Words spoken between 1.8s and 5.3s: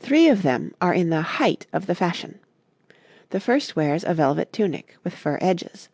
the fashion. The first wears a velvet tunic, with